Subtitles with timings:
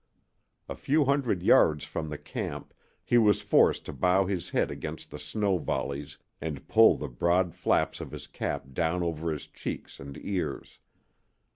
[0.67, 2.73] A few hundred yards from the camp
[3.05, 7.53] he was forced to bow his head against the snow volleys and pull the broad
[7.53, 10.79] flaps of his cap down over his cheeks and ears.